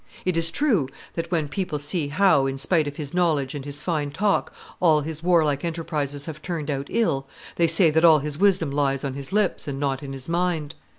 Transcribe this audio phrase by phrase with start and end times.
[0.25, 3.83] It is true that, when people see how, in spite of his knowledge and his
[3.83, 7.27] fine talk, all his warlike enterprises have turned out ill,
[7.57, 10.73] they say that all his wisdom lies on his lips, and not in his mind.